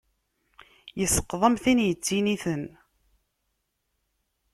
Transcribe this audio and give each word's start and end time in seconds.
Isqeḍ 1.03 1.41
am 1.47 1.55
tin 1.63 1.83
ittiniten. 1.83 2.63